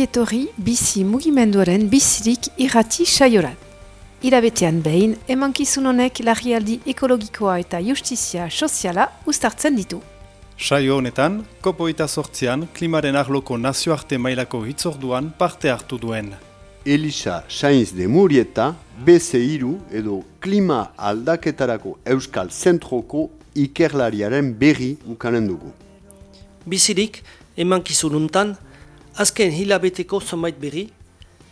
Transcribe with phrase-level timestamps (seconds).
[0.00, 3.56] ongietorri bizi mugimenduaren bizirik irrati saiorat.
[4.22, 9.98] Irabetean behin, emankizun honek lagialdi ekologikoa eta justizia soziala ustartzen ditu.
[10.56, 16.32] Saio honetan, kopo eta sortzian, klimaren arloko nazioarte mailako hitzorduan parte hartu duen.
[16.86, 18.74] Elisa Sainz de Murieta,
[19.04, 25.76] BC Iru edo klima aldaketarako Euskal Zentroko ikerlariaren berri ukanen dugu.
[26.64, 27.22] Bizirik,
[27.56, 28.56] emankizun untan,
[29.16, 30.88] azken hilabeteko zonbait berri,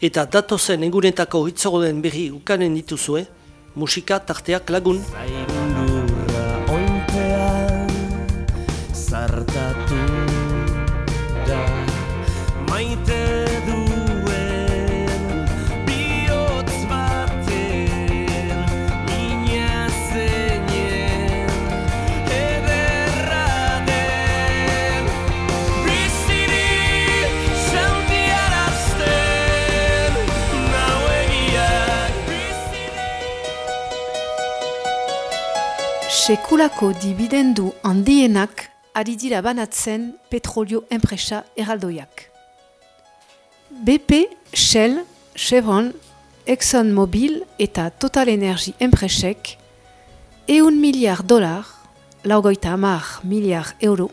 [0.01, 3.27] eta datozen egunetako hitzoroden berri ukanen dituzue,
[3.75, 5.03] musika tarteak lagun.
[5.13, 5.98] Zaindurra
[36.29, 42.27] Sekulako dibidendu handienak ari dira banatzen petrolio enpresa eraldoiak.
[43.71, 45.95] BP, Shell, Chevron,
[46.45, 49.55] ExxonMobil eta Total Energy enpresek
[50.47, 51.65] eun miliar dolar,
[52.29, 54.11] laugoita hamar miliar euro,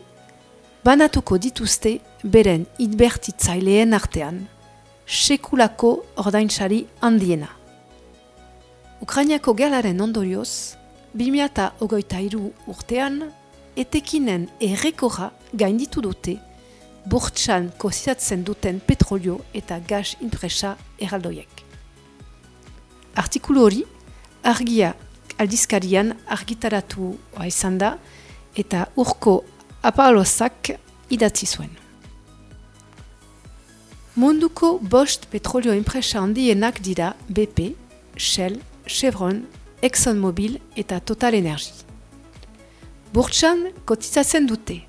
[0.87, 4.39] banatuko dituzte beren inbertitzaileen artean,
[5.05, 7.51] sekulako ordainsari handiena.
[9.03, 10.79] Ukrainiako gerlaren ondorioz,
[11.15, 13.21] 2008 urtean,
[13.75, 16.35] etekinen errekorra gainditu dute
[17.05, 21.63] bortxan kozizatzen duten petrolio eta gas enpresa eraldoiek.
[23.15, 23.83] Artikulu hori,
[24.43, 24.93] argia
[25.39, 27.13] aldizkarian argitaratu
[27.45, 27.95] izan da
[28.57, 29.43] eta urko
[29.83, 30.73] apalozak
[31.13, 31.71] idatzi zuen.
[34.15, 37.73] Munduko bost petrolio enpresa handienak dira BP,
[38.15, 39.43] Shell, Chevron,
[39.85, 41.83] ExxonMobil eta Total Energy.
[43.13, 44.79] Burtsan kotizatzen dute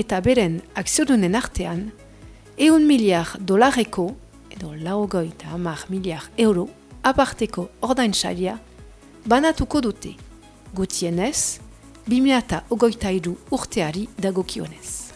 [0.00, 1.82] eta beren akziodunen artean
[2.56, 4.06] eun miliar dolarreko
[4.56, 6.70] edo laugoi eta hamar miliar euro
[7.04, 8.56] aparteko ordainsaria
[9.28, 10.14] banatuko dute
[10.72, 11.60] gutienez
[12.08, 15.12] 2008 urteari dagokionez.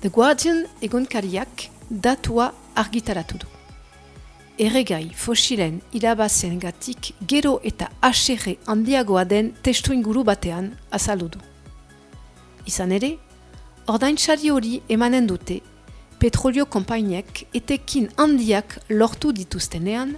[0.00, 3.57] The Guardian egunkariak datua argitaratu du.
[4.58, 11.38] Erregai fosilen irabazen gatik gero eta aserre handiagoa den testu inguru batean azaldu du.
[12.66, 13.12] Izan ere,
[13.86, 15.60] ordainsari hori emanen dute
[16.18, 20.16] petrolio konpainiek etekin handiak lortu dituztenean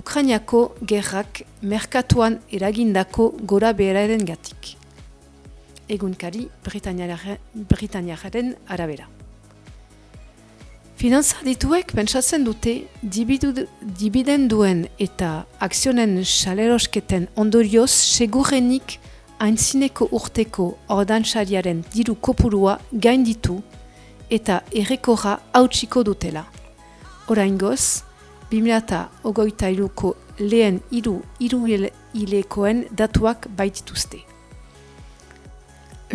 [0.00, 4.78] Ukrainiako gerrak merkatuan eragindako gora beheraren gatik.
[5.88, 9.23] Egunkari Britaniaren arabera.
[11.04, 12.70] Finantza dituek pentsatzen dute
[13.04, 18.94] dibidenduen eta akzionen salerosketen ondorioz segurenik
[19.44, 23.58] aintzineko urteko ordansariaren diru kopurua gainditu
[24.32, 26.46] eta errekorra hautsiko dutela.
[27.28, 28.00] Oraingoz,
[28.54, 31.60] 2008ko lehen hiru hiru
[32.14, 34.22] hilekoen datuak baitituzte.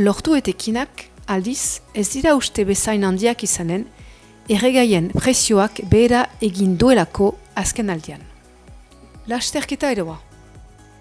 [0.01, 3.85] Lortu etekinak, aldiz, ez dira uste bezain handiak izanen,
[4.49, 8.21] erregaien prezioak behera egin duelako azken aldian.
[9.29, 10.17] Lasterketa eroa.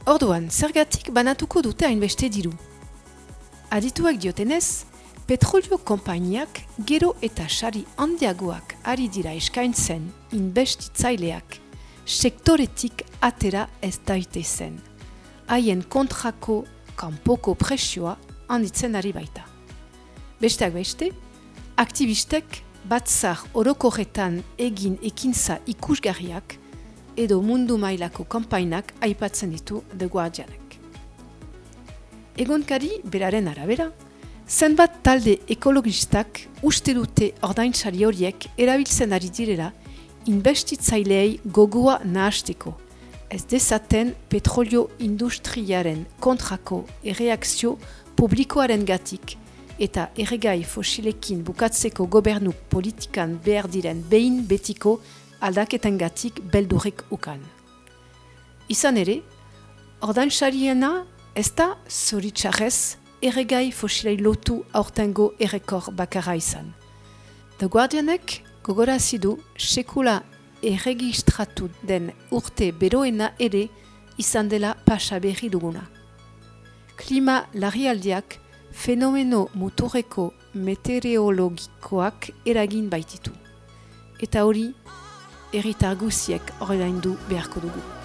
[0.08, 2.52] Orduan, zergatik banatuko dute hainbeste diru.
[3.72, 4.84] Adituak diotenez,
[5.28, 11.58] petrolio konpainiak gero eta sari handiagoak ari dira eskaintzen inbestitzaileak
[12.08, 14.78] sektoretik atera ez daitezen.
[15.48, 16.62] Haien kontrako
[16.96, 18.16] kanpoko presioa
[18.48, 19.44] handitzen ari baita.
[20.40, 21.10] Besteak beste,
[21.76, 26.54] aktivistek batzar orokorretan egin ekintza ikusgarriak
[27.20, 30.78] edo mundu mailako kanpainak aipatzen ditu The Guardianek.
[32.38, 33.90] Egonkari beraren arabera,
[34.48, 39.72] zenbat talde ekologistak uste dute ordainsari horiek erabiltzen ari direla
[40.30, 42.72] inbestitzaileei gogoa nahasteko.
[43.28, 47.76] Ez dezaten petrolio industriaren kontrako erreakzio
[48.16, 49.36] publikoaren gatik
[49.78, 54.98] eta erregai fosilekin bukatzeko gobernu politikan behar diren behin betiko
[55.40, 57.40] aldaketen gatik beldurrik ukan.
[58.68, 59.20] Izan ere,
[60.02, 61.04] ordainsariena
[61.34, 66.72] ez da zoritxarrez erregai fosilei lotu aurtengo errekor bakarra izan.
[67.58, 70.22] The Guardianek gogorazi du sekula
[70.62, 73.68] erregistratu den urte beroena ere
[74.18, 75.84] izan dela pasa berri duguna.
[76.98, 78.38] Klima larrialdiak
[78.78, 83.32] fenomeno muturreko meteorologikoak eragin baititu.
[84.22, 84.64] eta hori
[85.52, 87.97] herritar guziek ordaindu beharko dugu.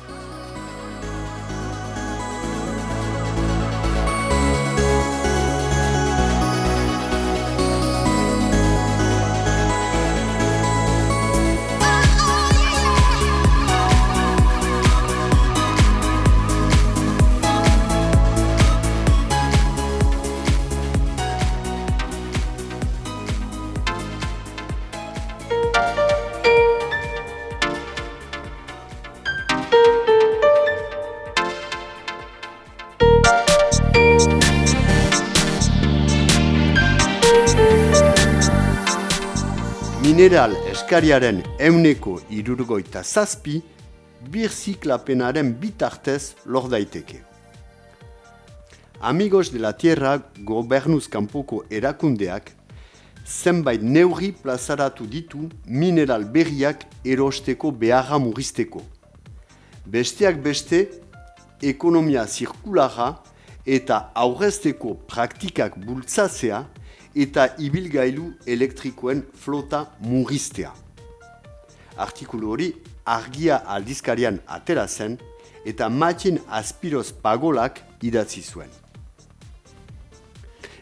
[40.23, 43.57] Mineral eskariaren euneko irurgoita zazpi,
[44.31, 47.17] birziklapenaren bitartez lor daiteke.
[49.01, 50.13] Amigos de la Tierra
[50.47, 52.53] gobernuz kanpoko erakundeak
[53.27, 58.79] zenbait neurri plazaratu ditu mineral berriak erosteko beharra murrizteko.
[59.85, 60.85] Besteak beste,
[61.59, 63.09] ekonomia zirkulara
[63.67, 66.63] eta aurrezteko praktikak bultzatzea
[67.15, 70.71] eta ibilgailu elektrikoen flota murriztea.
[71.97, 72.73] Artikulu hori
[73.05, 75.17] argia aldizkarian atera zen
[75.65, 78.69] eta Matxin Aspiroz Pagolak idatzi zuen.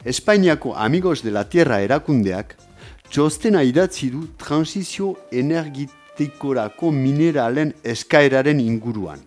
[0.05, 2.55] Espainiako Amigos de la Tierra erakundeak
[3.11, 9.19] txostena idatzi du transizio energetikorako mineralen eskaeraren inguruan.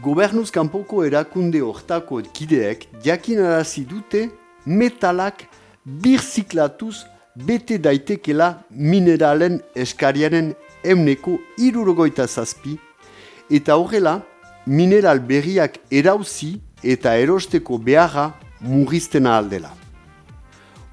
[0.00, 4.28] Gobernuz kanpoko erakunde hortako kideek jakinarazi dute
[4.66, 5.46] metalak
[5.86, 10.54] birziklatuz bete daitekela mineralen eskariaren
[10.84, 12.76] euneko irurogoita zazpi
[13.50, 14.20] eta horrela
[14.66, 19.70] mineral berriak erauzi eta erosteko beharra murriztena aldela.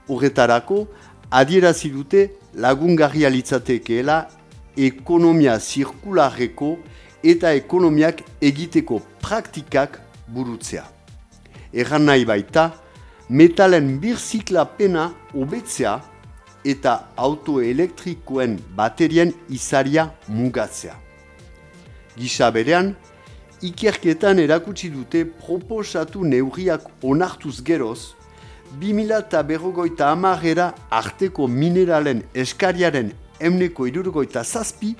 [0.08, 0.86] Horretarako,
[1.31, 4.28] adierazi dute lagungarria litzatekeela
[4.78, 6.75] ekonomia zirkularreko
[7.24, 10.84] eta ekonomiak egiteko praktikak burutzea.
[11.74, 12.72] Erran nahi baita,
[13.30, 16.00] metalen birziklapena hobetzea
[16.66, 20.96] eta autoelektrikoen baterien izaria mugatzea.
[22.18, 22.94] Gisa berean,
[23.64, 28.14] ikerketan erakutsi dute proposatu neurriak onartuz geroz,
[28.81, 34.96] 2000 eta berrogoita amarrera arteko mineralen eskariaren emneko irurgoita zazpi,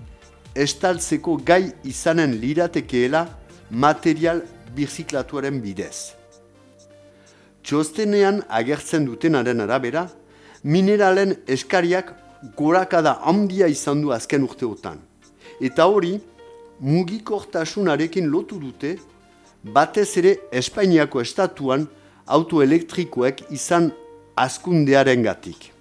[0.56, 3.28] estaltzeko gai izanen liratekeela
[3.72, 4.44] material
[4.76, 6.23] birziklatuaren bidez.
[7.64, 10.08] Txostenean agertzen dutenaren arabera,
[10.64, 12.12] mineralen eskariak
[12.58, 15.00] gorakada handia izan du azken urteotan.
[15.62, 16.18] Eta hori,
[16.84, 18.98] mugikortasunarekin lotu dute,
[19.64, 21.88] batez ere Espainiako estatuan
[22.28, 23.92] autoelektrikoek izan
[24.36, 25.72] askundearen gatik.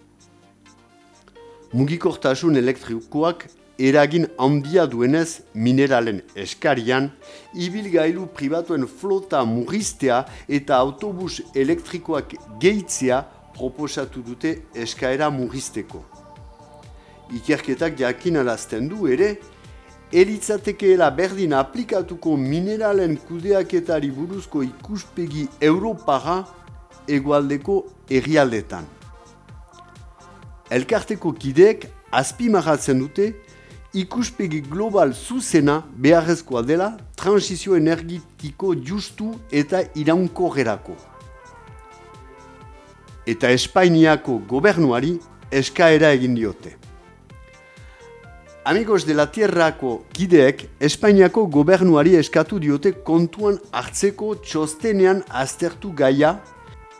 [1.73, 3.46] Mugikortasun elektrikoak
[3.78, 7.10] eragin handia duenez mineralen eskarian,
[7.54, 13.22] ibilgailu pribatuen flota murriztea eta autobus elektrikoak gehitzea
[13.56, 16.04] proposatu dute eskaera murrizteko.
[17.32, 19.36] Ikerketak jakin alazten du ere,
[20.12, 26.42] eritzatekeela berdin aplikatuko mineralen kudeaketari buruzko ikuspegi Europara
[27.08, 27.78] egualdeko
[28.10, 28.84] herrialdetan.
[30.70, 33.32] Elkarteko kideek azpimarratzen dute
[33.94, 40.96] ikuspegi global zuzena beharrezkoa dela transizio energetiko justu eta iraunkorrerako.
[43.27, 45.19] Eta Espainiako gobernuari
[45.53, 46.77] eskaera egin diote.
[48.65, 56.37] Amigos de la Tierrako kideek Espainiako gobernuari eskatu diote kontuan hartzeko txostenean aztertu gaia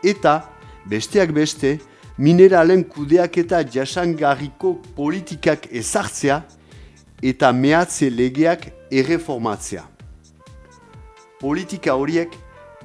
[0.03, 0.41] eta
[0.85, 1.79] besteak beste
[2.17, 6.43] mineralen kudeak eta jasangarriko politikak ezartzea
[7.23, 9.85] eta mehatze legeak erreformatzea.
[11.39, 12.35] Politika horiek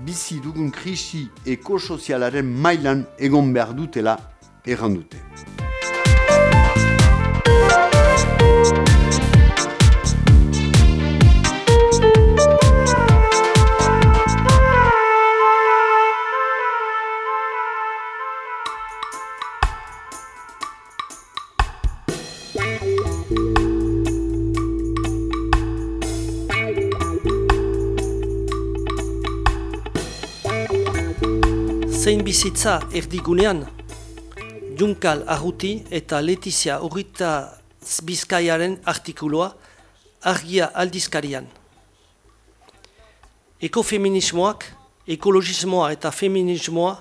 [0.07, 4.15] bizi dugun krisi ekosozialaren mailan egon behar dutela
[4.67, 5.19] errandute.
[32.39, 33.65] Bizitza erdigunean,
[34.79, 37.31] Junkal Arruti eta Letizia Urrita
[38.07, 39.49] Bizkaiaren artikuloa
[40.23, 41.49] argia aldizkarian.
[43.59, 44.69] Ekofeminismoak,
[45.17, 46.93] ekologismoa eta feminismoa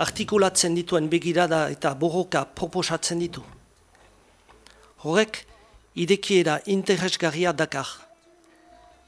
[0.00, 3.44] artikulatzen dituen begirada eta borroka proposatzen ditu.
[5.04, 5.42] Horrek,
[5.94, 7.92] idekiera interesgarria dakar.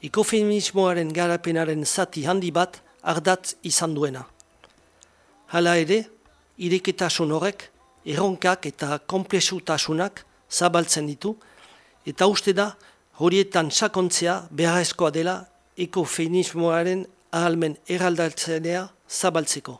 [0.05, 4.27] Ekofeminismoaren garapenaren zati handi bat ardatz izan duena.
[5.53, 5.99] Hala ere,
[6.57, 7.67] ireketasun horrek,
[8.09, 11.35] erronkak eta komplexutasunak zabaltzen ditu,
[12.09, 12.71] eta uste da
[13.21, 15.35] horietan sakontzea beharrezkoa dela
[15.77, 17.03] ekofeminismoaren
[17.37, 19.77] ahalmen eraldatzenea zabaltzeko.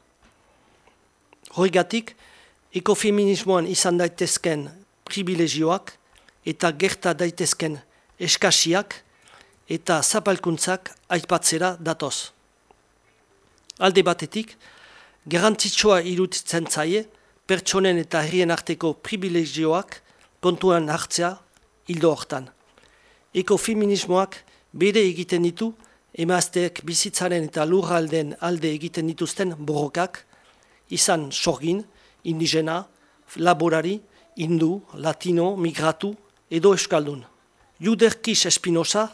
[1.58, 2.14] Horregatik,
[2.74, 4.68] ekofeminismoan izan daitezken
[5.10, 5.96] privilegioak
[6.54, 7.80] eta gerta daitezken
[8.22, 9.00] eskasiak
[9.74, 12.30] eta zapalkuntzak aipatzera datoz.
[13.82, 14.54] Alde batetik,
[15.26, 17.06] garantzitsua iruditzen zaie
[17.48, 20.02] pertsonen eta herrien arteko privilegioak
[20.44, 21.32] kontuan hartzea
[21.88, 22.50] hildo hortan.
[23.34, 24.38] Ekofeminismoak
[24.74, 25.72] bere egiten ditu
[26.14, 30.20] emazteek bizitzaren eta lurralden alde egiten dituzten borrokak,
[30.90, 31.82] izan sorgin,
[32.24, 32.84] indigena,
[33.38, 34.00] laborari,
[34.38, 36.14] hindu, latino, migratu
[36.52, 37.24] edo euskaldun.
[37.80, 39.10] Juder Kis Espinosa,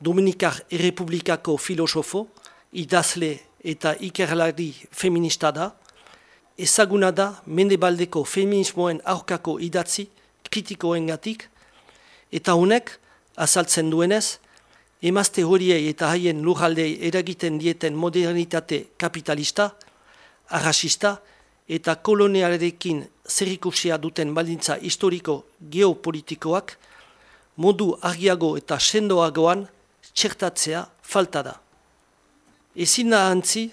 [0.00, 2.26] Dominikar Errepublikako filosofo,
[2.72, 5.70] idazle eta ikerlari feminista da,
[6.58, 10.08] ezaguna da mendebaldeko feminismoen aurkako idatzi
[10.50, 11.48] kritikoengatik,
[12.32, 12.98] eta honek,
[13.36, 14.38] azaltzen duenez,
[15.02, 19.70] emazte horiei eta haien lurraldei eragiten dieten modernitate kapitalista,
[20.52, 21.16] arrasista
[21.68, 26.76] eta kolonialarekin zerikusia duten baldintza historiko geopolitikoak
[27.56, 29.66] modu argiago eta sendoagoan
[30.12, 31.54] txertatzea falta da.
[32.76, 33.66] Ezin da antzi,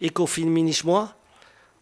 [0.00, 1.08] ekofeminismoa,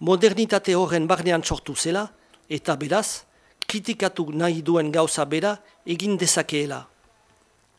[0.01, 2.07] modernitate horren barnean sortu zela,
[2.49, 3.25] eta beraz,
[3.69, 6.83] kritikatu nahi duen gauza bera egin dezakeela.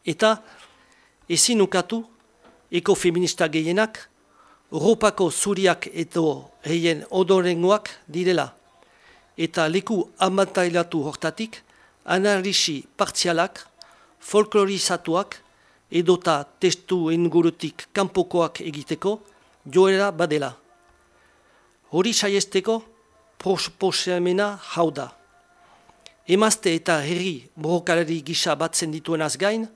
[0.06, 0.36] Eta,
[1.30, 2.04] ezin ukatu,
[2.72, 4.10] ekofeminista gehienak,
[4.74, 8.48] Europako zuriak edo heien odorengoak direla,
[9.38, 11.60] eta leku amantailatu hortatik,
[12.06, 13.62] analisi partzialak,
[14.20, 15.43] folklorizatuak,
[15.94, 19.20] edota testu ingurutik kanpokoak egiteko,
[19.66, 20.52] joera badela.
[21.94, 22.80] Hori saiesteko,
[23.38, 25.12] proposamena hau da.
[26.28, 29.68] Emazte eta herri borrokalari gisa batzen dituenaz gain,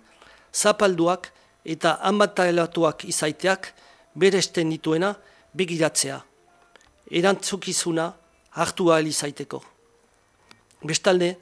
[0.53, 1.29] zapalduak
[1.67, 3.74] eta amatailatuak izaiteak
[4.15, 5.13] beresten dituena
[5.53, 6.21] begiratzea.
[7.12, 8.07] Erantzukizuna
[8.57, 9.62] hartu ahal izaiteko.
[10.88, 11.36] Bestalde,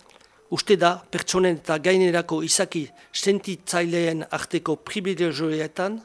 [0.49, 5.99] uste da pertsonen eta gainerako izaki sentitzaileen arteko privilegioetan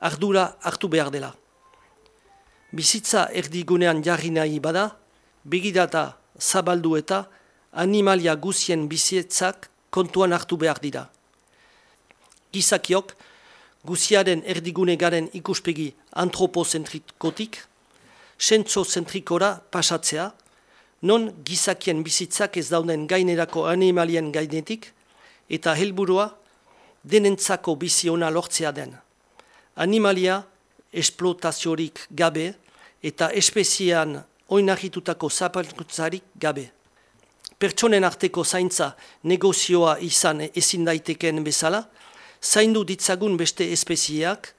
[0.00, 1.34] ardura hartu behar dela.
[2.72, 4.96] Bizitza erdigunean jarri nahi bada,
[5.44, 7.24] begirata zabaldu eta
[7.72, 11.08] animalia guzien bizietzak kontuan hartu behar dira.
[12.52, 13.14] Gizakiok,
[13.86, 17.58] guziaren erdigune garen ikuspegi antropozentrikotik,
[18.38, 20.30] sentzozentrikora pasatzea,
[21.02, 24.92] non gizakien bizitzak ez dauden gainerako animalien gainetik,
[25.48, 26.28] eta helburua
[27.02, 28.92] denentzako biziona lortzea den.
[29.76, 30.42] Animalia
[30.92, 32.52] esplotaziorik gabe
[33.02, 34.18] eta espezian
[34.50, 36.68] oinarritutako zapalkutzarik gabe.
[37.60, 41.82] Pertsonen arteko zaintza negozioa izan ezin daiteken bezala,
[42.40, 44.54] zaindu ditzagun beste espezieak,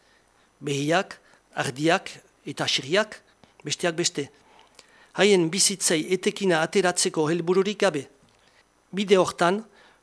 [0.61, 1.17] behiak,
[1.57, 2.11] ardiak
[2.45, 3.17] eta asiriak,
[3.65, 4.29] besteak beste.
[5.19, 8.05] Haien bizitzei etekina ateratzeko helbururik gabe.
[8.95, 9.59] Bide hortan,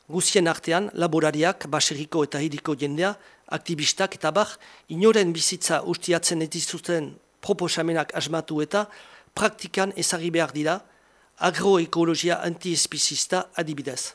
[0.09, 3.15] guzien artean, laborariak, baseriko eta hiriko jendea,
[3.53, 4.53] aktivistak eta bar,
[4.93, 8.87] inoren bizitza ustiatzen edizuten proposamenak asmatu eta
[9.35, 10.79] praktikan ezagri behar dira,
[11.38, 14.15] agroekologia antiespizista adibidez.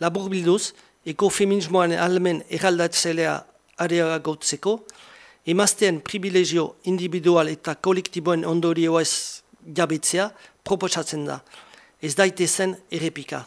[0.00, 0.74] Labur bilduz,
[1.06, 3.36] ekofeminismoan almen eraldatzelea
[3.80, 4.80] areagotzeko,
[5.46, 9.42] emazteen privilegio individual eta kolektiboen ondorioez
[9.76, 10.30] jabetzea
[10.66, 11.40] proposatzen da.
[12.02, 13.46] Ez daitezen errepika.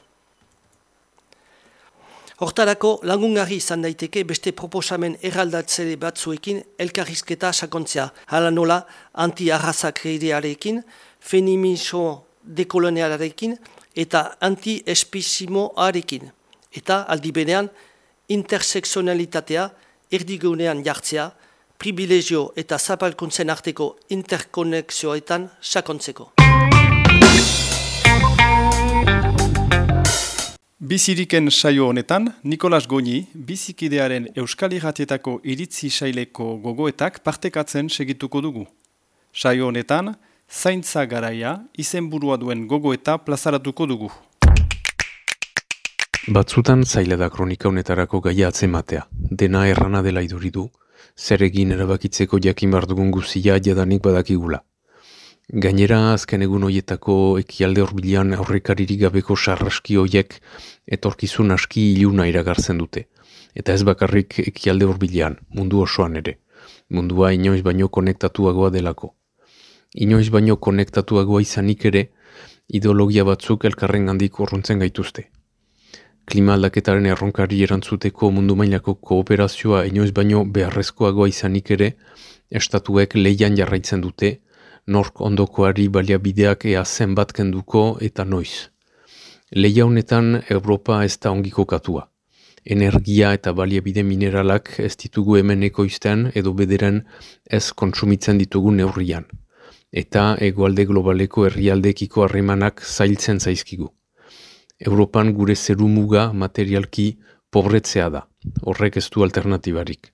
[2.39, 8.06] Hortarako lagungarri izan daiteke beste proposamen eraldatzele batzuekin elkarrizketa sakontzea.
[8.32, 8.79] Hala nola
[9.13, 10.79] anti-arrazakreidearekin,
[11.20, 12.03] fenimiso
[12.44, 13.58] dekolonialarekin
[13.96, 16.32] eta anti-espizimoarekin.
[16.79, 17.68] Eta aldi berean
[18.32, 19.68] interseksionalitatea
[20.15, 21.27] erdigunean jartzea,
[21.79, 26.25] privilegio eta zapalkuntzen arteko interkonexioetan sakontzeko.
[30.89, 38.65] Biziriken saio honetan, Nikolas Goni, bizikidearen Euskal Irratietako iritzi saileko gogoetak partekatzen segituko dugu.
[39.33, 40.15] Saio honetan,
[40.51, 44.12] zaintza garaia, izenburua duen gogoeta plazaratuko dugu.
[46.27, 49.07] Batzutan zaila da kronika honetarako gaia atzematea.
[49.12, 50.67] Dena errana dela iduridu,
[51.18, 54.63] zer egin erabakitzeko jakin behar dugun guzia jadanik badakigula.
[55.50, 60.36] Gainera, azken egun hoietako ekialde horbilean aurrekaririk gabeko sarraski hoiek
[60.98, 63.08] etorkizun aski iluna iragartzen dute.
[63.56, 66.36] Eta ez bakarrik ekialde horbilean, mundu osoan ere.
[66.89, 69.15] Mundua inoiz baino konektatuagoa delako.
[69.96, 72.10] Inoiz baino konektatuagoa izanik ere,
[72.68, 75.29] ideologia batzuk elkarren gandik urruntzen gaituzte.
[76.29, 81.88] Klima aldaketaren erronkari erantzuteko mundu mailako kooperazioa inoiz baino beharrezkoagoa izanik ere,
[82.59, 84.29] estatuek leian jarraitzen dute,
[84.95, 88.69] nork ondokoari baliabideak ea zenbat kenduko eta noiz.
[89.55, 92.05] Leia honetan Europa ez da ongi kokatua.
[92.77, 97.05] Energia eta baliabide mineralak ez ditugu hemen ekoizten edo bederen
[97.50, 99.25] ez kontsumitzen ditugu neurrian.
[99.91, 103.95] Eta egoalde globaleko herrialdekiko harremanak zailtzen zaizkigu.
[104.79, 107.17] Europan gure zeru muga materialki
[107.51, 108.21] pobretzea da,
[108.63, 110.13] horrek ez du alternatibarik.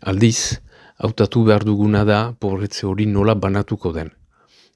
[0.00, 0.60] Aldiz,
[0.96, 4.08] hautatu behar duguna da pobretze hori nola banatuko den.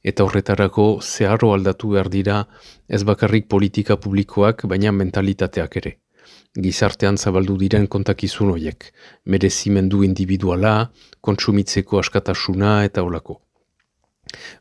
[0.04, 2.42] Eta horretarako zeharro aldatu behar dira
[2.88, 5.94] ez bakarrik politika publikoak baina mentalitateak ere.
[6.66, 8.90] Gizartean zabaldu diren kontakizun hoiek,
[9.24, 10.90] merezimendu individuala,
[11.22, 13.40] kontsumitzeko askatasuna eta olako.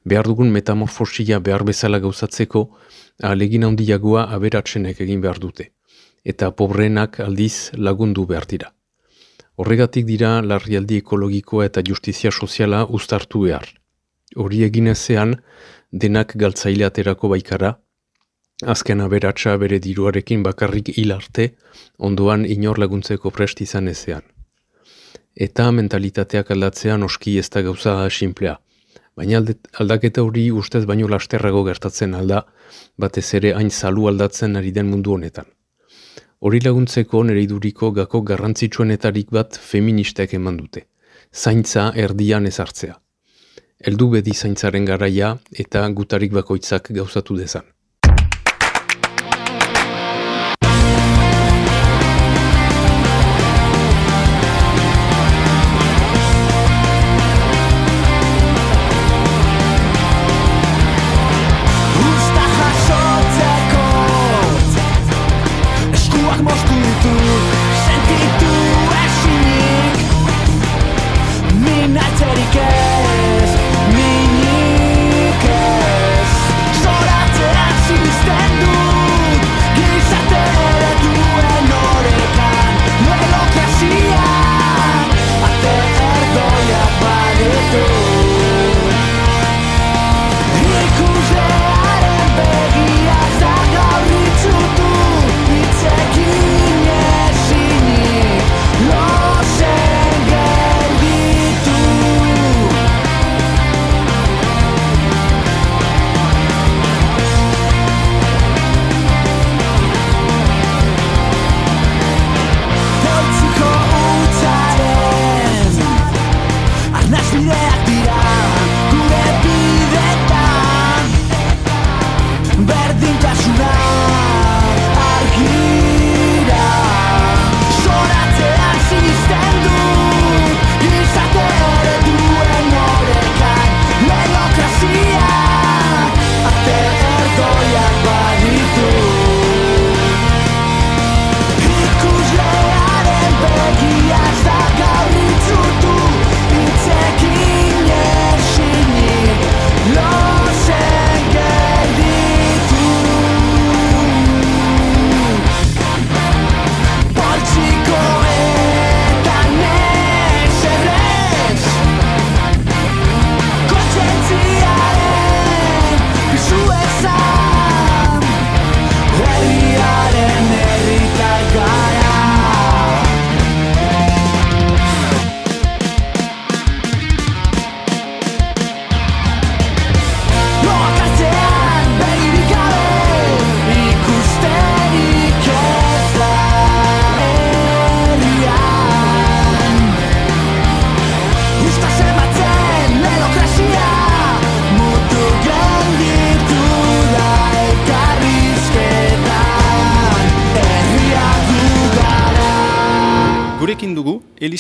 [0.06, 2.64] Behar dugun metamorfosia behar bezala gauzatzeko,
[3.22, 5.72] alegin handiagoa aberatsenek egin behar dute,
[6.26, 8.72] eta pobrenak aldiz lagundu behar dira.
[9.58, 13.68] Horregatik dira larrialdi ekologikoa eta justizia soziala uztartu behar.
[14.36, 15.36] Hori egin ezean,
[15.92, 17.76] denak galtzaile aterako baikara,
[18.64, 21.52] azken aberatsa bere diruarekin bakarrik hil arte,
[21.98, 24.24] ondoan inor laguntzeko prest izan ezean.
[25.36, 28.58] Eta mentalitateak aldatzean oski ez da gauza simplea.
[29.16, 29.42] Baina
[29.84, 32.46] aldaketa hori ustez baino lasterrago gertatzen alda,
[32.98, 35.46] batez ere hain zalu aldatzen ari den mundu honetan.
[36.42, 40.88] Hori laguntzeko nire iduriko gako garrantzitsuenetarik bat feministek eman dute.
[41.32, 42.96] Zaintza erdian ezartzea.
[43.86, 47.68] Heldu bedi zaintzaren garaia eta gutarik bakoitzak gauzatu dezan.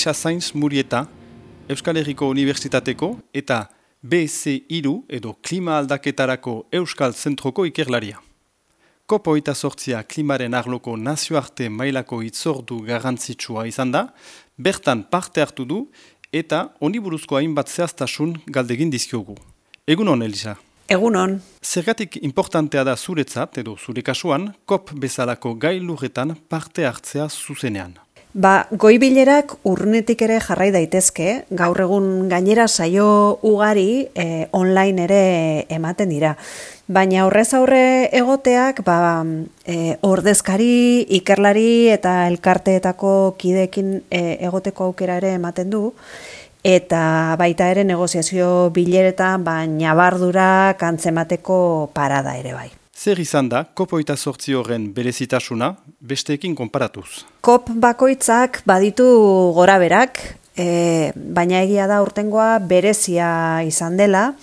[0.01, 1.05] Elisa Sainz Murieta,
[1.69, 3.67] Euskal Herriko Unibertsitateko eta
[4.01, 8.17] BC Iru edo Klima Aldaketarako Euskal Zentroko ikerlaria.
[9.05, 14.07] Kopo eta sortzia klimaren arloko nazioarte mailako itzordu garrantzitsua izan da,
[14.57, 15.83] bertan parte hartu du
[16.33, 19.37] eta honi buruzko hainbat zehaztasun galdegin dizkiogu.
[19.85, 20.57] Egun hon, Elisa.
[20.89, 27.99] Egunon, Zergatik importantea da zuretzat edo zure kasuan, kop bezalako gailurretan parte hartzea zuzenean.
[28.33, 35.23] Ba, goibilerak urnetik ere jarrai daitezke, gaur egun gainera saio ugari eh, online ere
[35.69, 36.35] ematen dira.
[36.91, 39.23] Baina horrez aurre egoteak, ba,
[39.65, 45.91] eh, ordezkari, ikerlari eta elkarteetako kideekin eh, egoteko aukera ere ematen du,
[46.63, 52.69] eta baita ere negoziazio bileretan, ba, nabardurak antzemateko parada ere bai.
[52.91, 57.23] Zer izan da, kopoita sortzi horren berezitasuna besteekin konparatuz.
[57.41, 59.07] Kop bakoitzak baditu
[59.55, 60.19] gora berak,
[60.55, 64.33] e, baina egia da urtengoa berezia izan dela.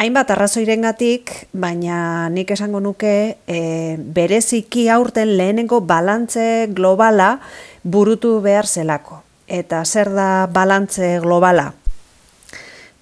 [0.00, 3.60] Hainbat arrazoirengatik, baina nik esango nuke e,
[3.98, 7.36] bereziki aurten lehenengo balantze globala
[7.84, 9.20] burutu behar zelako.
[9.46, 11.72] Eta zer da balantze globala?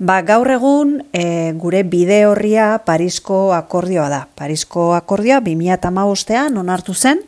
[0.01, 4.21] Ba, gaur egun e, gure bide horria Parisko akordioa da.
[4.39, 7.21] Parisko akordioa 2008an onartu zen,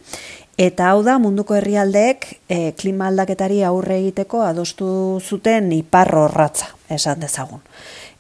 [0.57, 4.89] eta hau da munduko herrialdeek e, klima aldaketari aurre egiteko adostu
[5.21, 7.61] zuten iparro ratza, esan dezagun.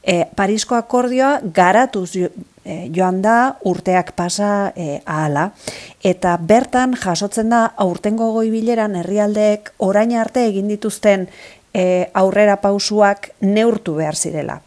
[0.04, 2.28] E, Parisko akordioa garatuz jo-
[2.92, 5.48] joan da urteak pasa e, ahala,
[6.04, 11.26] eta bertan jasotzen da aurtengo goibileran herrialdeek orain arte egin dituzten
[11.74, 14.60] e, aurrera pausuak neurtu behar zirela.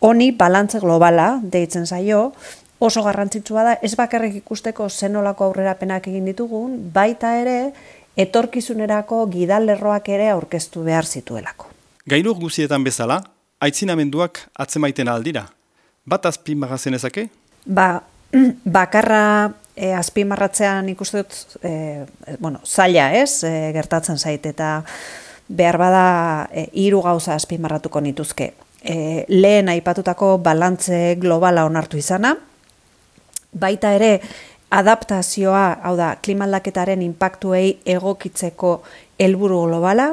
[0.00, 2.32] Honi balantze globala deitzen zaio,
[2.80, 7.72] oso garrantzitsua da ez bakarrik ikusteko zenolako aurrerapenak egin ditugun, baita ere
[8.20, 11.68] etorkizunerako gidalerroak ere aurkeztu behar zituelako.
[12.08, 13.20] Gailur guzietan bezala,
[13.60, 15.46] aitzinamenduak atzemaiten aldira.
[16.08, 17.28] Bat azpimarrazen ezake?
[17.66, 18.00] Ba,
[18.78, 22.06] bakarra e, azpimarratzean ikuste dut, e,
[22.38, 24.80] bueno, zaila ez, e, gertatzen zait, eta
[25.50, 28.52] behar bada e, hiru gauza azpimarratuko nituzke.
[28.80, 32.36] E, lehen aipatutako balantze globala onartu izana,
[33.52, 34.20] baita ere
[34.70, 38.76] adaptazioa, hau da, klimaldaketaren inpaktuei egokitzeko
[39.18, 40.12] helburu globala,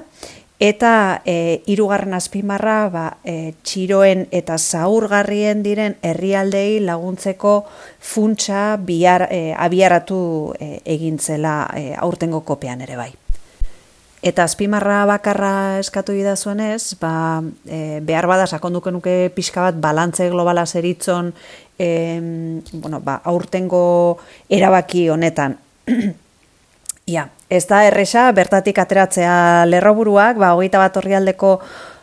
[0.59, 7.59] eta e, hirugarren azpimarra ba, e, txiroen eta zaurgarrien diren herrialdei laguntzeko
[8.01, 10.19] funtsa biar, e, abiaratu
[10.57, 13.11] e, egintzela e, aurtengo kopean ere bai.
[14.25, 20.65] Eta azpimarra bakarra eskatu idazuenez, ba, e, behar bada sakonduko nuke pixka bat balantze globala
[20.65, 21.33] zeritzon
[21.77, 21.89] e,
[22.73, 24.17] bueno, ba, aurtengo
[24.49, 25.59] erabaki honetan.
[27.13, 31.59] Ia, ez da erresa bertatik ateratzea lerroburuak, ba, hogeita bat horrialdeko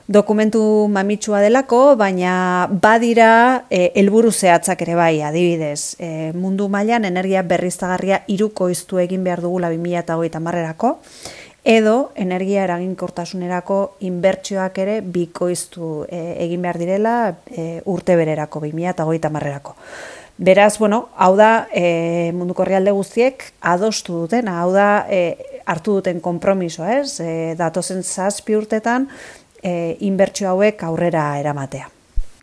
[0.07, 5.96] dokumentu mamitsua delako, baina badira e, helburu zehatzak ere bai, adibidez.
[5.98, 10.98] E, mundu mailan energia berriztagarria iruko iztu egin behar dugula 2008 marrerako,
[11.64, 17.14] edo energia eraginkortasunerako inbertsioak ere bikoiztu e, egin behar direla
[17.48, 19.74] e, urte bererako, 2008 marrerako.
[20.37, 26.20] Beraz, bueno, hau da e, munduko herrialde guztiek adostu dutena, hau da e, hartu duten
[26.20, 27.20] konpromisoa, ez?
[27.22, 29.09] E, datozen zazpi urtetan
[29.62, 31.88] e, inbertsio hauek aurrera eramatea.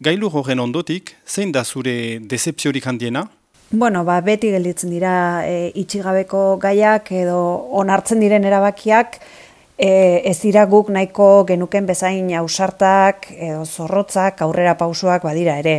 [0.02, 1.94] Gailur horren ondotik, zein da zure
[2.26, 3.28] decepziorik handiena?
[3.74, 7.38] Bueno, ba, beti gelditzen dira e, itxigabeko gaiak edo
[7.80, 9.14] onartzen diren erabakiak
[9.80, 15.78] e, ez dira guk nahiko genuken bezain ausartak edo zorrotzak aurrera pausuak badira ere.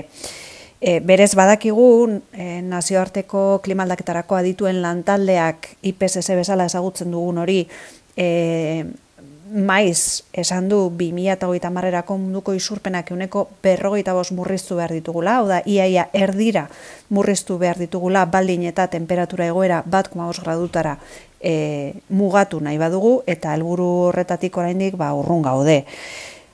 [0.81, 1.91] E, berez badakigu
[2.33, 7.61] e, nazioarteko klimaldaketarako adituen lantaldeak IPCC bezala ezagutzen dugun hori
[8.17, 8.87] e,
[9.53, 15.61] maiz esan du 2008 marrerako munduko isurpenak euneko berrogeita bost murriztu behar ditugula, hau da,
[15.67, 16.69] iaia erdira
[17.11, 20.97] murriztu behar ditugula baldin eta temperatura egoera bat koma gradutara
[21.41, 25.83] e, mugatu nahi badugu, eta helburu horretatik oraindik ba, urrun gaude.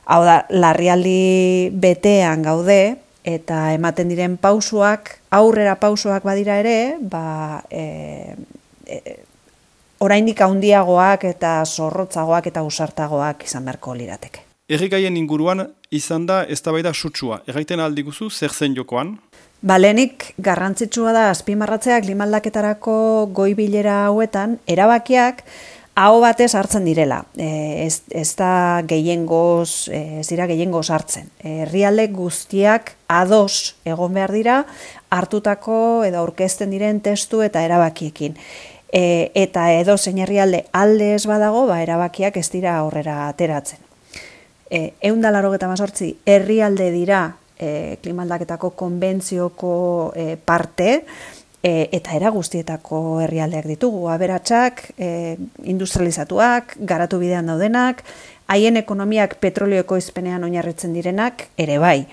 [0.09, 2.97] Hau da, larrialdi betean gaude,
[3.29, 8.35] eta ematen diren pausuak, aurrera pausuak badira ere, ba, e,
[8.89, 9.19] e,
[10.01, 14.45] oraindik handiagoak eta zorrotzagoak eta usartagoak izan beharko lirateke.
[14.69, 17.41] Erregaien inguruan izan da eztabaida sutsua.
[17.49, 19.17] Erraiten aldiguzu zer zen jokoan?
[19.65, 22.99] Balenik garrantzitsua da azpimarratzea klimaldaketarako
[23.35, 25.43] goibilera hauetan erabakiak
[25.99, 27.25] aho batez hartzen direla.
[27.35, 27.49] E,
[27.87, 31.33] ez, ez da gehiengoz, e, ez dira gehiengoz hartzen.
[31.43, 34.61] Herrialde guztiak ados egon behar dira
[35.11, 38.39] hartutako edo aurkezten diren testu eta erabakiekin.
[38.93, 43.83] E, eta edo zein herrialde alde ez badago, ba, erabakiak ez dira aurrera ateratzen.
[44.71, 47.23] E, eundalaro geta mazortzi, herrialde dira
[47.59, 49.75] e, klimaldaketako konbentzioko
[50.17, 51.05] e, parte,
[51.63, 54.07] e, eta era guztietako herrialdeak ditugu.
[54.13, 58.03] Aberatsak, e, industrializatuak, garatu bidean daudenak,
[58.49, 62.07] haien ekonomiak petrolio ekoizpenean oinarritzen direnak, ere bai.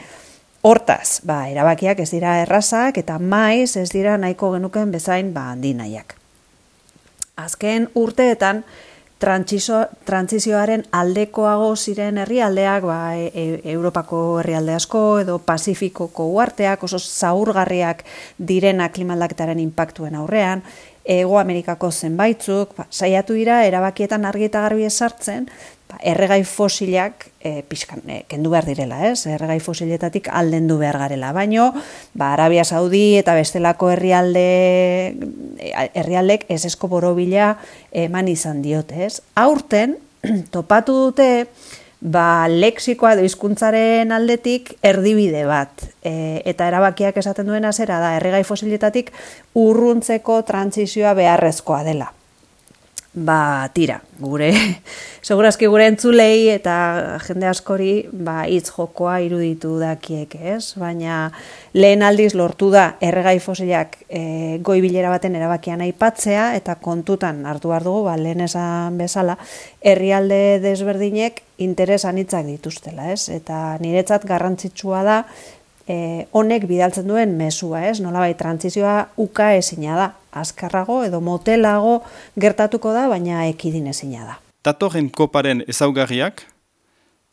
[0.66, 5.76] Hortaz, ba, erabakiak ez dira errazak eta maiz ez dira nahiko genuken bezain ba, handi
[5.78, 6.18] nahiak.
[7.36, 8.63] Azken urteetan,
[9.19, 18.04] trantsizioaren aldekoago ziren herrialdeak, ba, e, e- Europako herrialde asko edo Pasifikoko uarteak oso zaurgarriak
[18.38, 20.63] direnak klimaldaketaren inpaktuen aurrean,
[21.06, 25.45] Ego Amerikako zenbaitzuk, ba, saiatu dira erabakietan argi eta garbi esartzen,
[25.95, 29.25] ba, erregai fosilak e, pixkan, e, kendu behar direla, ez?
[29.27, 31.31] Erregai fosiletatik aldendu behar garela.
[31.34, 31.73] Baino,
[32.13, 35.15] ba, Arabia Saudi eta bestelako herrialde
[35.93, 37.55] herrialdek ez esko borobila
[37.91, 39.21] eman izan diote, ez?
[39.36, 39.97] Aurten,
[40.55, 41.47] topatu dute,
[42.01, 45.88] ba, leksikoa edo hizkuntzaren aldetik erdibide bat.
[46.03, 49.13] E, eta erabakiak esaten duena zera da, erregai fosiletatik
[49.55, 52.12] urruntzeko trantsizioa beharrezkoa dela.
[53.15, 54.49] Ba, tira, gure,
[55.28, 56.73] segurazki gure entzulei eta
[57.23, 60.75] jende askori ba, hitz jokoa iruditu dakiek, ez?
[60.75, 61.30] Baina
[61.71, 67.71] lehen aldiz lortu da erregai fosilak e, goi bilera baten erabakian aipatzea eta kontutan hartu
[67.71, 69.38] behar dugu, ba, lehen esan bezala,
[69.80, 73.30] herrialde desberdinek interes anitzak dituztela, ez?
[73.32, 75.21] Eta niretzat garrantzitsua da
[75.88, 78.00] e, honek bidaltzen duen mesua, ez?
[78.04, 82.00] Nolabait trantzizioa uka ezina da, azkarrago edo motelago
[82.39, 84.38] gertatuko da, baina ekidin ezina da.
[84.65, 86.45] Datorren koparen ezaugarriak,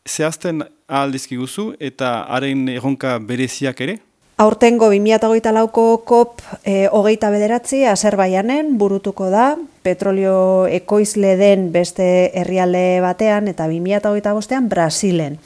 [0.09, 3.99] zehazten ahaldizkiguzu eta haren erronka bereziak ere?
[4.43, 9.53] Aurtengo 2008 lauko kop e, hogeita bederatzi Azerbaianen burutuko da,
[9.87, 12.07] petrolio ekoizle den beste
[12.41, 15.37] herrialde batean eta 2008 bostean Brasilen.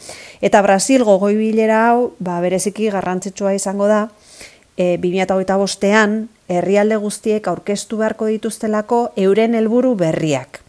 [0.41, 4.07] Eta Brasil gogoi bilera hau, ba, bereziki garrantzitsua izango da,
[4.81, 6.17] e, 2008 bostean
[6.49, 10.63] herrialde guztiek aurkeztu beharko dituztelako euren helburu berriak.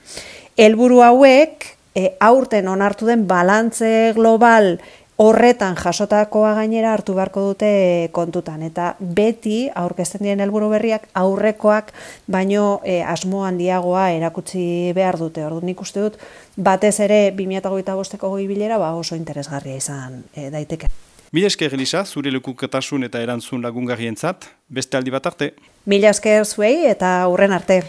[0.60, 4.76] Helburu hauek, e, aurten onartu den balantze global
[5.18, 7.70] horretan jasotakoa gainera hartu beharko dute
[8.14, 11.92] kontutan eta beti aurkezten diren helburu berriak aurrekoak
[12.30, 15.46] baino e, asmo handiagoa erakutsi behar dute.
[15.46, 16.20] Ordu nik uste dut
[16.56, 20.92] batez ere 2025eko goi bilera ba oso interesgarria izan e, daiteke.
[21.34, 25.50] Mila esker Elisa, zure lekuketasun eta erantzun lagungarrientzat, beste aldi bat arte.
[25.86, 27.82] Mila esker zuei eta hurren arte.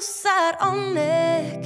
[0.00, 1.64] Zar honek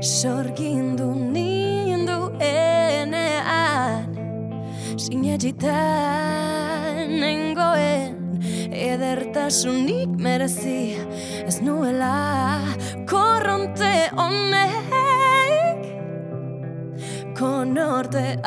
[0.00, 4.16] Sorgindu nindu enean
[4.96, 6.40] Sinegitan
[7.20, 8.16] nengoen.
[8.72, 10.96] Edertasunik merezi
[11.44, 12.60] Ez nuela
[13.04, 15.80] korronte honek.
[17.36, 18.40] Konorte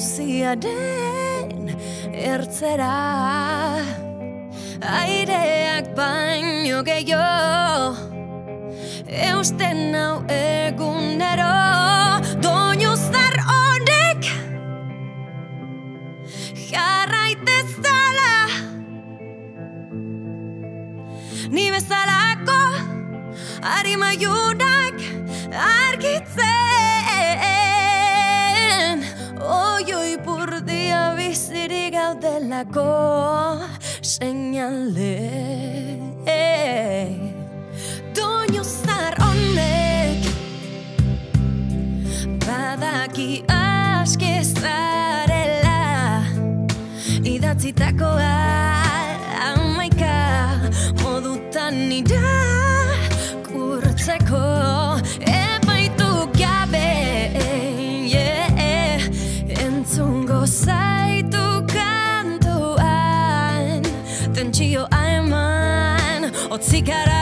[0.00, 1.68] urjauziaren
[2.12, 2.92] ertzera.
[4.80, 7.96] Aireak baino gehiago
[9.28, 11.50] Eusten hau egunero.
[12.40, 14.30] Doinu zar honek
[16.70, 18.32] Jarraitezala
[21.52, 22.62] Ni bezalako
[23.76, 24.96] Arima junak
[25.52, 25.89] argitzen
[32.40, 33.60] gaudelako
[34.02, 35.16] Seinale
[38.14, 40.24] Doinu zar honek
[42.46, 46.24] Badaki aske zarela
[47.24, 48.32] Idatzitakoa
[49.52, 50.16] amaika
[51.02, 52.36] modutan ira
[53.48, 54.44] kurtzeko
[55.20, 56.88] epaitu gabe
[58.08, 59.00] yeah.
[59.60, 60.79] entzungo zaitu
[66.60, 67.19] eman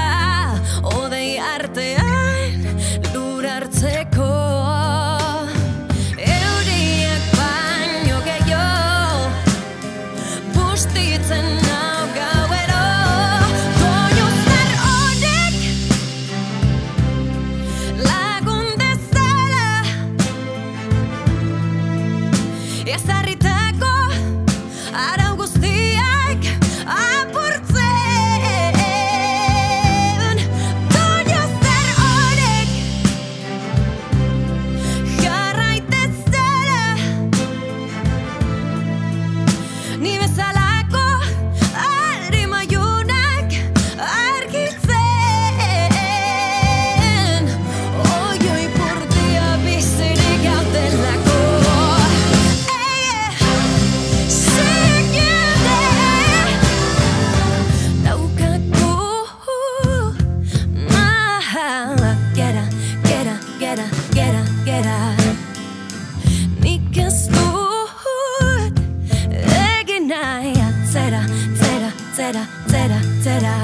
[72.18, 73.54] zera, zera, zera.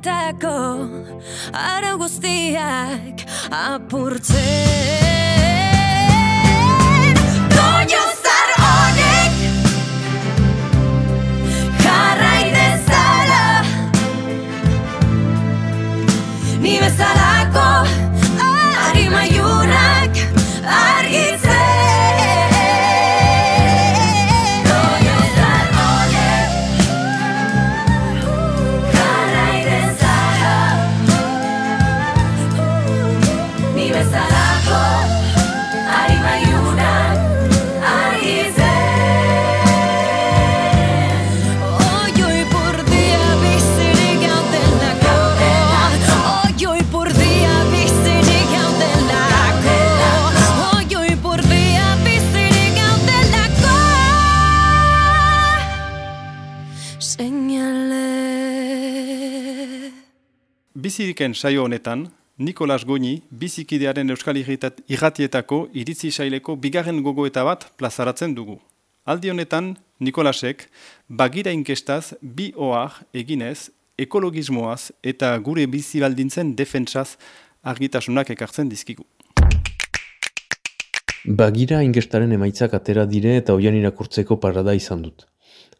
[0.00, 0.88] ezarritako
[1.52, 5.19] arau guztiak apurtzen
[60.90, 68.56] Biziriken saio honetan, Nikolas Goñi, bizikidearen Euskal Irratietako iritzi saileko bigarren gogoeta bat plazaratzen dugu.
[69.06, 69.68] Aldi honetan,
[70.02, 70.64] Nikolasek,
[71.20, 73.70] bagira inkestaz bi ohar eginez,
[74.02, 77.12] ekologismoaz eta gure bizi baldintzen defentsaz
[77.62, 79.06] argitasunak ekartzen dizkigu.
[81.44, 85.28] Bagira ingestaren emaitzak atera dire eta oian irakurtzeko parada izan dut.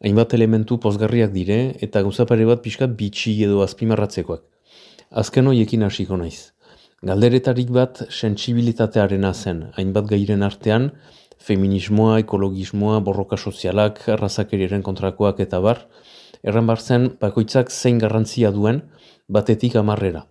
[0.04, 4.46] Hainbat elementu pozgarriak dire eta gauzapare bat pixkat bitxi edo azpimarratzekoak.
[5.10, 6.52] Azken hoiekin hasiko naiz.
[7.02, 10.92] Galderetarik bat sentsibilitatearena zen, hainbat gairen artean,
[11.42, 15.82] feminismoa, ekologismoa, borroka sozialak, arrazakeriaren kontrakoak eta bar,
[16.46, 18.84] erran bar zen bakoitzak zein garrantzia duen
[19.26, 20.28] batetik amarrera.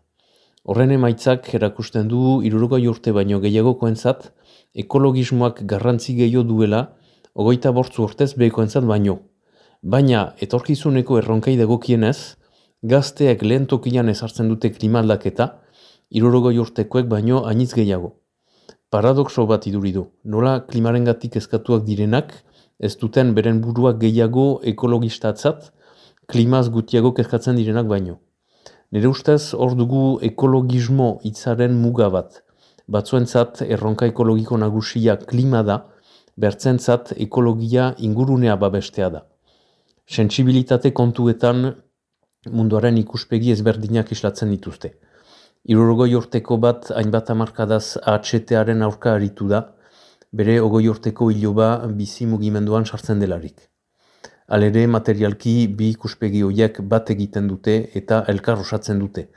[0.64, 4.32] Horren emaitzak erakusten du irurogoi urte baino gehiagokoentzat
[4.86, 6.86] ekologismoak garrantzi gehiago duela
[7.36, 9.20] ogoita bortzu urtez behekoentzat baino.
[9.84, 12.39] Baina etorkizuneko erronkei dagokienez,
[12.84, 15.48] gazteek lehen tokian ezartzen dute klima aldaketa,
[16.10, 18.14] irurogoi urtekoek baino ainitz gehiago.
[18.90, 22.32] Paradoxo bat iduri du, nola klimarengatik eskatuak direnak,
[22.80, 25.72] ez duten beren buruak gehiago ekologistatzat,
[26.28, 28.20] klimaz gutiago kezkatzen direnak baino.
[28.92, 32.42] Nire ustez hor dugu ekologismo hitzaren muga bat.
[32.88, 35.84] Batzuentzat erronka ekologiko nagusia klima da,
[36.38, 39.26] bertzentzat ekologia ingurunea babestea da.
[40.08, 41.76] Sentsibilitate kontuetan
[42.52, 44.94] munduaren ikuspegi ezberdinak islatzen dituzte.
[45.70, 49.66] Irurogoi urteko bat hainbat hamarkadaz AHT-aren aurka aritu da,
[50.32, 51.70] bere ogoi urteko iloba
[52.02, 53.70] bizi mugimenduan sartzen delarik.
[54.48, 59.28] Alere materialki bi ikuspegi horiek bat egiten dute eta elkar osatzen dute.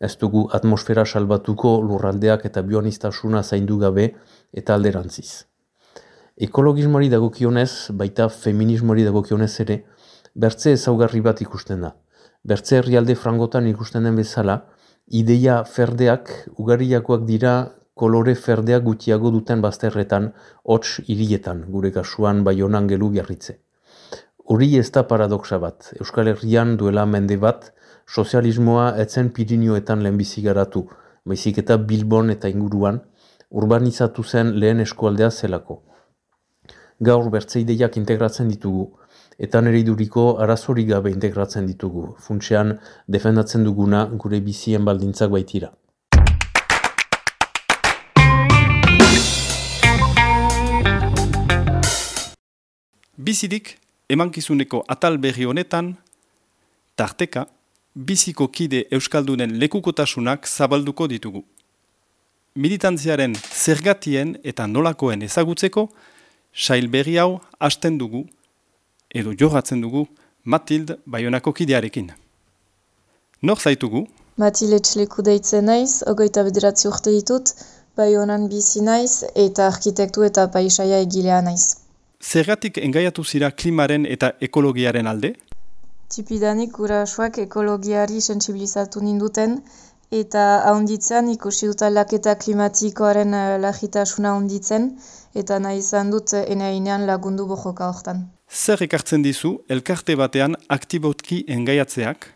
[0.00, 4.06] Ez dugu atmosfera salbatuko lurraldeak eta bioanistasuna zaindu gabe
[4.52, 5.44] eta alderantziz.
[6.36, 9.82] Ekologismoari dagokionez, baita feminismoari dagokionez ere,
[10.34, 11.92] bertze ezaugarri bat ikusten da.
[12.44, 14.56] Bertze herrialde frangotan ikusten den bezala,
[15.06, 17.52] ideia ferdeak ugariakoak dira
[17.94, 20.32] kolore ferdeak gutiago duten bazterretan,
[20.64, 23.60] hots hirietan, gure kasuan baionan gelu biarritze.
[24.50, 25.92] Hori ez da paradoxa bat.
[26.00, 27.70] Euskal Herrian duela mende bat,
[28.08, 30.88] sozialismoa etzen Pirinioetan lehenbizi garatu,
[31.24, 32.98] baizik eta Bilbon eta inguruan,
[33.50, 35.78] urbanizatu zen lehen eskualdea zelako.
[36.98, 38.90] Gaur bertze ideiak integratzen ditugu,
[39.42, 42.12] eta nire iduriko arazorik gabe integratzen ditugu.
[42.22, 42.76] Funtsean,
[43.08, 45.72] defendatzen duguna gure bizien baldintzak baitira.
[53.18, 53.78] Bizirik,
[54.08, 55.96] emankizuneko atal berri honetan,
[56.96, 57.46] tarteka,
[57.94, 61.42] biziko kide euskaldunen lekukotasunak zabalduko ditugu.
[62.54, 65.88] Militantziaren zergatien eta nolakoen ezagutzeko,
[66.52, 68.26] sail berri hau hasten dugu,
[69.14, 70.06] edo jorratzen dugu,
[70.44, 72.10] Matild Baionako kidearekin.
[73.42, 74.06] Nor zaitugu,
[74.40, 77.50] Matile Txleku deitzen naiz, ogoita bederatzi urte ditut,
[77.96, 81.76] bai honan bizi naiz eta arkitektu eta paisaia egilea naiz.
[82.22, 85.32] zergatik engaiatu zira klimaren eta ekologiaren alde?
[86.14, 89.58] Tipidanik gurasoak ekologiari sentsibilizatu ninduten
[90.20, 94.88] eta ahonditzean ikusi dut aldaketa klimatikoaren eh, larritasuna ahonditzen
[95.34, 98.28] eta nahi izan dut eh, eneinean lagundu bojoka hortan.
[98.52, 102.26] Zer ekartzen dizu elkarte batean aktibotki engaiatzeak?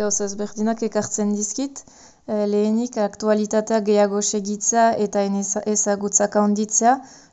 [0.00, 1.80] Gauz ezberdinak ekartzen dizkit,
[2.28, 5.24] eh, lehenik aktualitatea gehiago segitza eta
[5.72, 6.92] ezagutzak handitzea,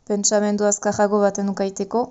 [0.09, 2.01] pentsamendu azkarrago baten ukaiteko.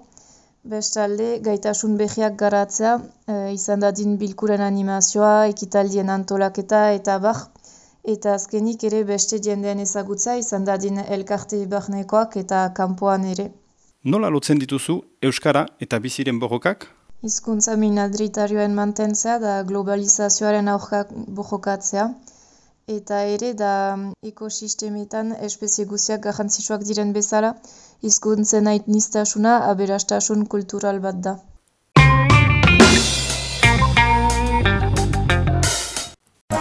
[0.75, 2.93] Bestalde, gaitasun behiak garatzea,
[3.27, 7.41] e, izan dadin bilkuren animazioa, ekitaldien antolaketa eta bar,
[8.15, 13.49] eta azkenik ere beste jendean ezagutza, izan dadin elkarte barnekoak eta kanpoan ere.
[14.03, 16.89] Nola lotzen dituzu Euskara eta biziren borrokak?
[17.23, 21.05] Hizkuntza minadritarioen mantentzea da globalizazioaren aurka
[21.37, 22.09] borrokatzea,
[22.91, 23.71] eta ere da
[24.27, 27.55] ekosistemetan espezie guziak garrantzitsuak diren bezala,
[28.03, 31.39] hizkuntzen aitnistasuna aberastasun kultural bat da.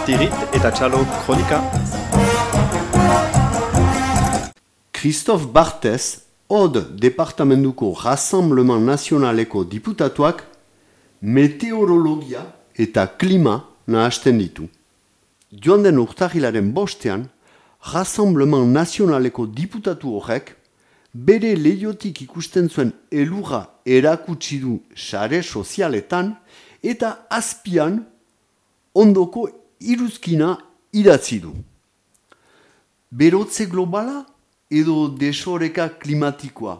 [0.06, 1.64] Tirit eta txalo kronika.
[4.94, 10.42] Christophe Barthez, Od Departamentuko Rassemblement Nazionaleko diputatuak
[11.22, 12.42] meteorologia
[12.76, 13.54] eta klima
[13.86, 14.66] nahasten ditu.
[15.48, 17.24] Joan den urtahilaren bostean,
[17.94, 20.52] Rassemblement Nazionaleko diputatu horrek
[21.14, 26.34] bere lehiotik ikusten zuen elurra erakutsi du sare sozialetan
[26.84, 27.96] eta azpian
[28.92, 29.46] ondoko
[29.80, 30.58] iruzkina
[30.92, 31.54] idatzi du.
[33.08, 34.26] Berotze globala
[34.72, 36.78] edo desoreka klimatikoa.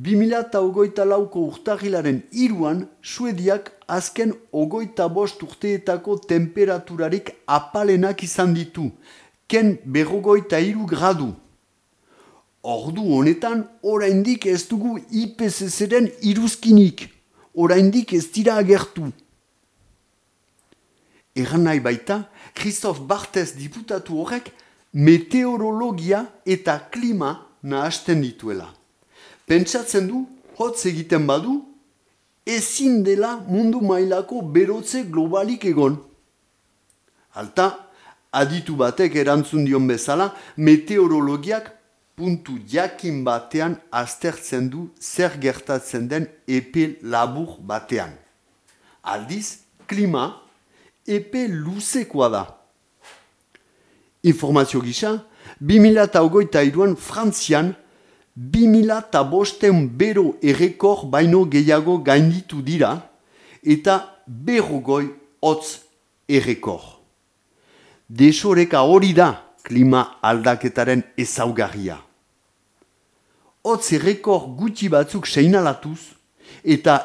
[0.00, 8.88] 2008 lauko urtahilaren iruan, Suediak azken ogoita bost urteetako temperaturarik apalenak izan ditu,
[9.46, 11.34] ken berrogoita iru gradu.
[12.62, 17.08] Ordu honetan, oraindik ez dugu IPCC-ren iruzkinik,
[17.52, 19.10] oraindik ez dira agertu.
[21.36, 22.22] Egan nahi baita,
[22.54, 24.52] Christophe Barthez diputatu horrek
[24.92, 28.68] meteorologia eta klima nahasten dituela.
[29.46, 30.26] Pentsatzen du,
[30.58, 31.62] hotz egiten badu,
[32.46, 35.96] ezin dela mundu mailako berotze globalik egon.
[37.34, 37.88] Alta,
[38.32, 41.72] aditu batek erantzun dion bezala, meteorologiak
[42.16, 48.12] puntu jakin batean aztertzen du zer gertatzen den epe labur batean.
[49.02, 50.42] Aldiz, klima
[51.06, 52.44] epe luzekoa da.
[54.22, 55.24] Informazio gisa,
[55.60, 57.74] 2008an Frantzian
[58.36, 63.10] 2005 bero errekor baino gehiago gainditu dira
[63.62, 65.10] eta berrogoi
[65.42, 65.82] hotz
[66.28, 67.00] errekor.
[68.08, 71.98] Desoreka hori da klima aldaketaren ezaugarria.
[73.64, 76.14] Hotz errekor gutxi batzuk seinalatuz
[76.64, 76.98] eta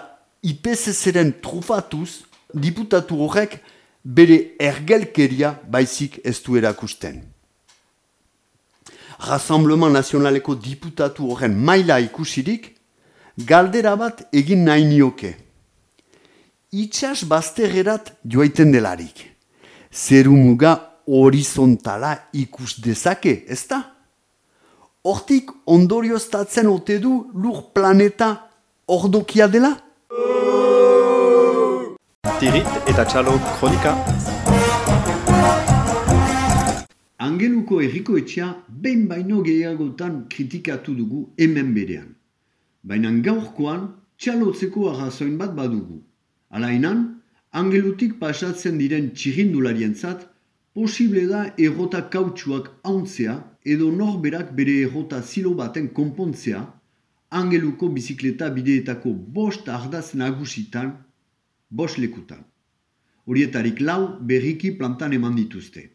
[0.44, 3.60] IPCC-ren trufatuz diputatu horrek
[4.04, 7.22] bere ergelkeria baizik ez du erakusten.
[9.20, 12.76] Rassemblement Nazionaleko diputatu horren maila ikusirik,
[13.38, 15.36] galdera bat egin nahi nioke.
[16.72, 19.26] Itxas bazterrerat joaiten delarik.
[19.92, 20.76] Zeru muga
[21.08, 23.82] horizontala ikus dezake, ezta?
[25.04, 28.50] Hortik ondorioztatzen ote du lur planeta
[28.88, 29.72] ordokia dela?
[32.38, 33.92] Tirit eta txalo kronika.
[37.28, 38.50] Angeluko erriko etxea
[38.84, 42.12] behin baino gehiagotan kritikatu dugu hemen berean.
[42.84, 43.88] Baina gaurkoan
[44.22, 46.04] txalotzeko arrazoin bat badugu.
[46.52, 47.02] Alainan,
[47.52, 50.30] angelutik pasatzen diren txirindularientzat
[50.78, 56.62] posible da errota kautsuak hauntzea edo norberak bere errota zilo baten konpontzea
[57.30, 61.07] angeluko bizikleta bideetako bost ardaz nagusitan,
[61.70, 62.44] bost lekutan.
[63.28, 65.90] Horietarik lau berriki plantan eman dituzte.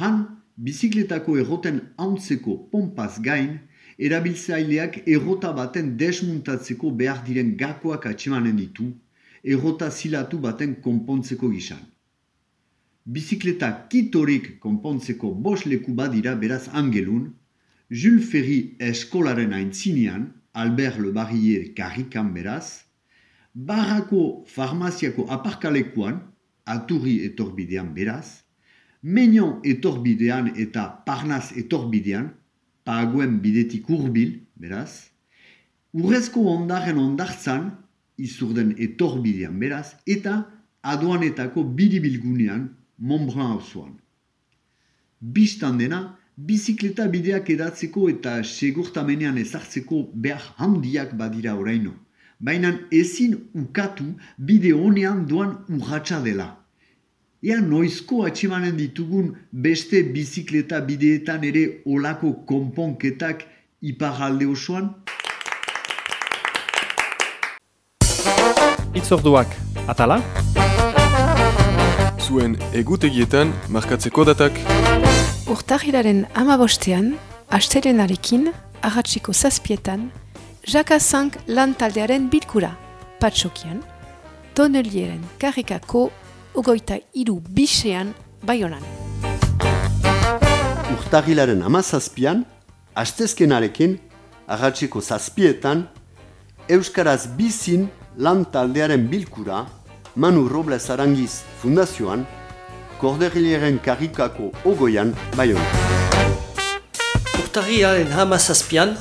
[0.00, 0.22] Han,
[0.56, 3.58] bizikletako erroten hauntzeko pompaz gain,
[3.98, 8.90] erabiltzaileak errota baten desmuntatzeko behar diren gakoak atxemanen ditu,
[9.44, 11.82] errota zilatu baten konpontzeko gisan.
[13.06, 17.34] Bizikleta kitorik konpontzeko bos leku badira beraz angelun,
[17.90, 22.85] Jules Ferry eskolaren aintzinean, Albert Le Barrier karrikan beraz,
[23.56, 26.20] Barrako farmaziako aparkalekuan,
[26.66, 28.42] Aturri etorbidean beraz,
[29.02, 32.34] Meñon etorbidean eta Parnaz etorbidean,
[32.84, 35.08] Paguen bidetik urbil, beraz,
[35.96, 37.70] Urrezko ondaren ondartzan,
[38.18, 40.42] izurden etorbidean beraz, eta
[40.82, 43.96] aduanetako biribilgunean, Montbrun hauzuan.
[45.20, 46.02] Bistan dena,
[46.36, 51.94] bizikleta bideak edatzeko eta segurtamenean ezartzeko behar handiak badira oraino.
[52.40, 54.04] Baina ezin ukatu
[54.38, 56.46] bide honean doan urratsa dela.
[57.42, 63.46] Ea noizko atximanen ditugun beste bizikleta bideetan ere olako konponketak
[63.80, 64.90] iparalde osoan?
[68.94, 69.56] Itzorduak,
[69.88, 70.20] atala?
[72.20, 74.60] Zuen egutegietan markatzeko datak.
[75.48, 77.14] Urtahilaren ama bostean,
[77.48, 78.50] astelenarekin,
[78.82, 80.10] ahatsiko zazpietan,
[80.66, 82.72] Jakazank lan taldearen bilkura,
[83.20, 83.78] patsokian,
[84.54, 86.08] tonelieren karrikako
[86.58, 88.10] ogoita iru bisean
[88.42, 88.82] baionan.
[90.96, 92.42] Urtagilaren amazazpian,
[92.98, 93.94] astezkenarekin,
[94.48, 95.86] agatziko zazpietan,
[96.68, 97.86] Euskaraz bizin
[98.18, 99.68] lan taldearen bilkura,
[100.16, 102.26] Manu Robles Arangiz Fundazioan,
[102.98, 105.84] Kordegileren karrikako ogoian baionan.
[107.38, 108.96] Urtarriaren hama zazpian,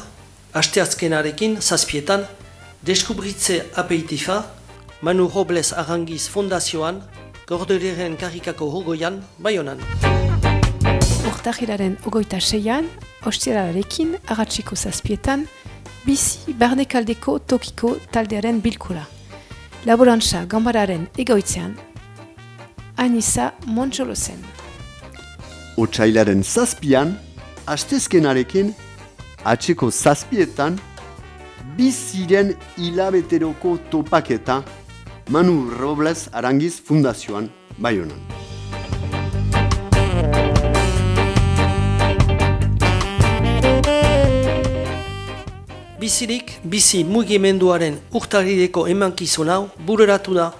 [0.55, 2.21] asteazkenarekin zazpietan,
[2.87, 4.43] deskubritze apeitifa,
[5.01, 7.01] Manu Robles Arangiz Fundazioan,
[7.47, 9.81] Gorderiren karikako hogoian, baionan.
[11.27, 12.87] Urtahiraren ogoita seian,
[13.27, 15.43] ostiralarekin, agatsiko zazpietan,
[16.05, 19.03] bizi barnekaldeko tokiko taldearen bilkura.
[19.85, 21.75] Laborantza gambararen egoitzean,
[22.97, 24.39] Anissa Montxolozen.
[25.77, 27.17] Otsailaren zazpian,
[27.67, 28.71] astezkenarekin,
[29.45, 30.79] atxeko zazpietan,
[31.77, 34.63] biziren hilabeteroko topaketa
[35.29, 38.19] Manu Robles Arangiz Fundazioan baionan.
[46.01, 50.51] Bizirik, bizi mugimenduaren urtarrireko emankizun hau bureratu da.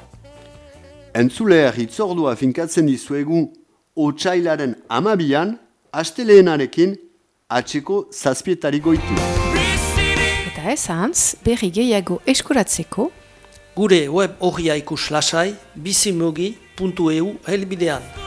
[1.14, 3.44] Entzuleer hitzordua finkatzen dizuegu
[3.96, 5.58] otsailaren amabian,
[5.94, 6.98] asteleenarekin
[7.50, 9.18] atxeko zazpietari goitu.
[10.50, 13.12] Eta ez ahantz, berri gehiago eskuratzeko,
[13.76, 18.25] Gure web horria ikus lasai, bizimugi.eu helbidean.